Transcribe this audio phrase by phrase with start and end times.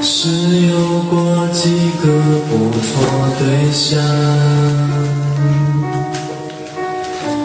[0.00, 0.28] 是
[0.66, 0.74] 有
[1.10, 2.06] 过几个
[2.48, 2.88] 不错
[3.38, 3.98] 对象，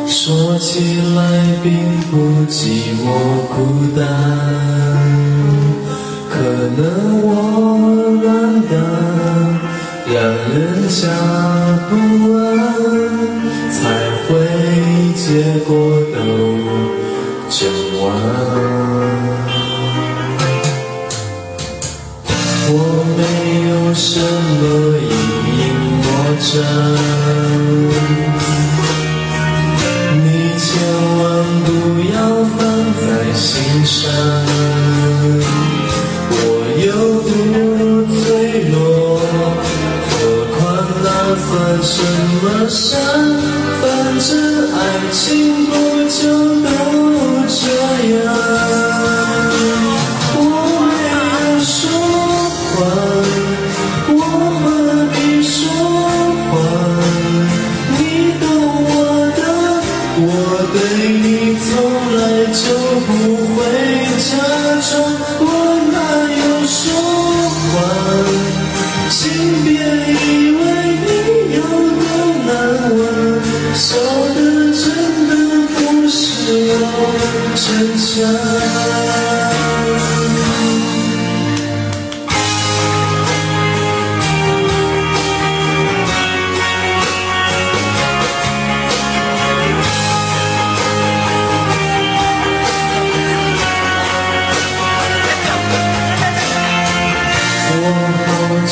[0.07, 1.19] 说起来
[1.63, 1.71] 并
[2.09, 2.11] 不
[2.49, 3.05] 寂寞
[3.49, 3.55] 孤
[3.95, 4.01] 单，
[6.29, 6.33] 可
[6.77, 6.81] 能
[7.23, 7.27] 我
[8.21, 8.23] 乱
[8.69, 8.71] 的
[10.07, 10.15] 让
[10.53, 10.53] 人
[10.87, 11.01] 家
[11.89, 11.91] 不
[12.37, 12.41] 安，
[13.71, 13.73] 才
[14.27, 14.29] 会
[15.15, 15.23] 结
[15.65, 15.71] 果
[16.13, 16.15] 都
[17.49, 17.59] 整
[18.01, 18.03] 完。
[22.65, 22.71] 我
[23.17, 23.21] 没
[23.69, 24.61] 有什么
[24.97, 25.11] 阴
[25.59, 25.61] 影
[26.01, 26.05] 魔
[26.39, 26.51] 障，
[30.23, 30.25] 你
[30.57, 30.63] 千
[31.19, 31.21] 万
[31.65, 31.67] 不
[32.13, 32.15] 要
[32.55, 32.57] 放
[33.01, 33.03] 在
[33.33, 33.45] 心
[33.85, 33.93] 上。
[36.31, 36.35] 我
[36.85, 36.87] 又
[37.23, 37.27] 不
[38.23, 38.23] 脆
[38.71, 38.75] 弱，
[40.09, 40.11] 何
[40.55, 40.57] 况
[41.03, 41.05] 那
[41.35, 41.47] 算
[41.83, 41.91] 什
[42.41, 42.91] 么伤？
[60.15, 60.27] 我
[60.73, 60.75] 对
[61.23, 61.25] 你
[61.57, 61.65] 从
[62.17, 62.21] 来
[62.53, 62.65] 就
[63.07, 63.09] 不
[63.55, 63.57] 会
[64.19, 64.31] 假
[64.89, 64.91] 装。
[65.39, 65.43] 我
[65.91, 65.95] 哪
[66.41, 66.81] 有说
[67.69, 67.73] 谎？
[69.09, 69.21] 请
[69.63, 70.15] 别以
[70.59, 70.61] 为
[71.05, 71.09] 你
[71.55, 71.57] 有
[71.99, 72.03] 多
[72.45, 72.49] 难
[72.99, 73.01] 忘，
[73.73, 73.85] 笑
[74.35, 74.37] 的
[74.73, 74.83] 真
[75.29, 75.31] 的
[75.73, 75.77] 不
[76.09, 76.13] 是
[76.69, 76.81] 我
[77.55, 77.61] 逞
[77.97, 79.02] 强。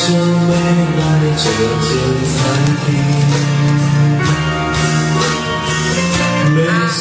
[0.02, 0.50] 好久没
[0.98, 1.00] 来
[1.38, 1.44] 这
[1.86, 1.88] 间
[2.26, 2.34] 餐
[2.82, 2.86] 厅，
[6.56, 6.58] 没
[6.90, 7.00] 想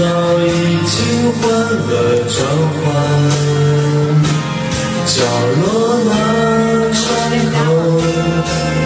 [0.00, 0.02] 到
[0.40, 0.44] 已
[0.84, 0.92] 经
[1.34, 1.40] 换
[1.86, 1.90] 了
[2.26, 2.34] 装
[2.74, 2.82] 潢。
[5.06, 5.14] 角
[5.60, 5.62] 落
[6.06, 6.10] 那
[6.92, 7.00] 窗
[7.54, 7.56] 口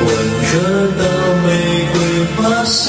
[0.04, 0.06] 闻
[0.50, 0.52] 得
[0.98, 1.02] 到
[1.46, 1.48] 玫
[1.94, 1.96] 瑰
[2.36, 2.84] 花香，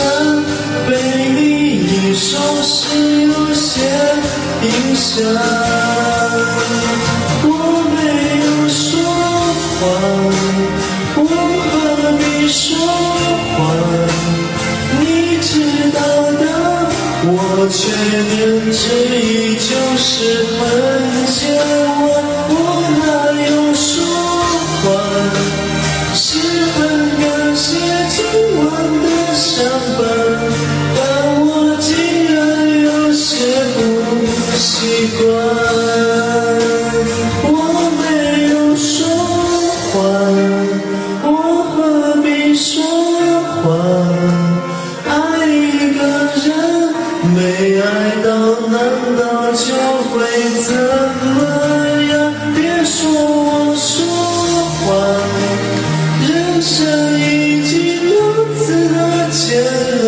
[0.90, 0.92] 被
[1.36, 1.40] 你
[1.86, 2.28] 一收
[2.62, 2.76] 拾
[3.28, 3.72] 有些
[4.62, 6.05] 影响。
[11.18, 11.20] 我
[11.72, 11.74] 何
[12.18, 12.66] 必说
[13.56, 13.58] 谎？
[15.00, 15.02] 你
[15.42, 15.50] 知
[15.92, 16.00] 道
[16.42, 16.44] 的，
[17.28, 17.30] 我
[17.70, 17.74] 缺
[18.32, 18.38] 点
[18.72, 18.80] 之
[19.22, 19.22] 一
[19.56, 20.06] 就是
[20.58, 20.60] 很
[21.28, 21.34] 健
[22.08, 22.08] 忘。
[22.50, 22.54] 我
[47.86, 47.88] 爱
[48.24, 48.30] 到，
[48.68, 48.76] 难
[49.16, 49.22] 道
[49.54, 49.68] 就
[50.10, 50.14] 会
[50.64, 50.74] 怎
[51.36, 51.40] 么
[52.10, 52.14] 样？
[52.56, 53.96] 别说我说
[54.82, 54.86] 谎，
[56.28, 56.30] 人
[56.62, 56.74] 生
[57.20, 57.22] 已
[57.64, 57.74] 经
[58.10, 58.12] 如
[58.58, 58.98] 此的
[59.30, 59.40] 艰
[60.04, 60.08] 难，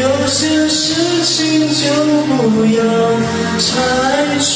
[0.00, 1.82] 有些事情就
[2.26, 2.80] 不要
[3.58, 3.70] 拆
[4.40, 4.50] 穿。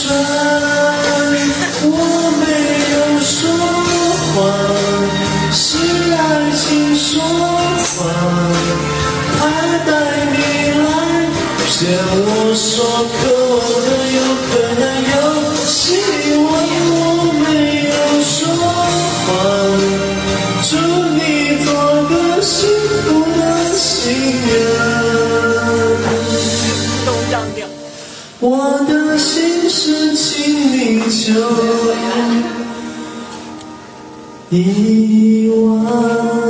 [12.48, 14.48] 我说可我的有可
[14.78, 15.14] 能有
[15.66, 15.74] 希
[16.38, 16.46] 望。
[16.88, 16.94] 我
[17.42, 17.44] 没
[17.90, 18.38] 有说
[19.26, 19.28] 谎，
[20.62, 20.70] 祝
[21.16, 21.18] 你
[21.64, 21.68] 做
[22.06, 22.54] 个幸
[23.02, 23.04] 福
[23.34, 23.38] 的
[23.74, 23.84] 新
[24.46, 24.48] 人。
[27.04, 27.66] 都让掉。
[28.38, 28.44] 我
[28.88, 30.24] 的心事，请
[30.72, 31.34] 你就
[34.50, 36.45] 遗忘。